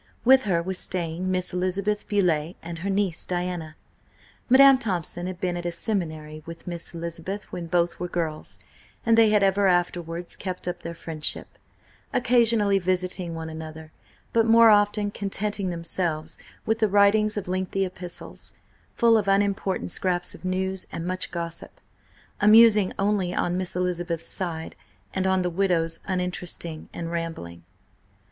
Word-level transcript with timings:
With 0.25 0.45
her 0.45 0.63
was 0.63 0.79
staying 0.79 1.29
Miss 1.29 1.53
Elizabeth 1.53 2.07
Beauleigh 2.07 2.55
and 2.63 2.79
her 2.79 2.89
niece, 2.89 3.23
Diana. 3.23 3.75
Madam 4.49 4.79
Thompson 4.79 5.27
had 5.27 5.39
been 5.39 5.55
at 5.55 5.65
a 5.67 5.71
seminary 5.71 6.41
with 6.47 6.65
Miss 6.65 6.95
Elizabeth 6.95 7.51
when 7.51 7.67
both 7.67 7.99
were 7.99 8.07
girls, 8.07 8.57
and 9.05 9.15
they 9.15 9.29
had 9.29 9.43
ever 9.43 9.67
afterwards 9.67 10.35
kept 10.35 10.67
up 10.67 10.81
their 10.81 10.95
friendship, 10.95 11.47
occasionally 12.13 12.79
visiting 12.79 13.35
one 13.35 13.47
another, 13.47 13.91
but 14.33 14.47
more 14.47 14.71
often 14.71 15.11
contenting 15.11 15.69
themselves 15.69 16.39
with 16.65 16.79
the 16.79 16.87
writing 16.89 17.29
of 17.35 17.47
lengthy 17.47 17.85
epistles, 17.85 18.55
full 18.95 19.19
of 19.19 19.27
unimportant 19.27 19.91
scraps 19.91 20.33
of 20.33 20.43
news 20.43 20.87
and 20.91 21.05
much 21.05 21.29
gossip, 21.29 21.79
amusing 22.39 22.91
only 22.97 23.35
on 23.35 23.55
Miss 23.55 23.75
Elizabeth's 23.75 24.31
side, 24.31 24.75
and 25.13 25.27
on 25.27 25.43
the 25.43 25.51
widow's 25.51 25.99
uninteresting 26.05 26.89
and 26.91 27.11
rambling. 27.11 27.63